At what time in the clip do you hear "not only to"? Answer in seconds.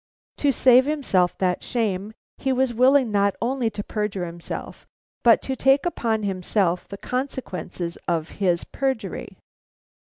3.11-3.83